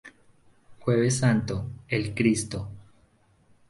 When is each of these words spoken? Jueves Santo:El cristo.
Jueves 0.79 1.19
Santo:El 1.19 2.15
cristo. 2.15 2.71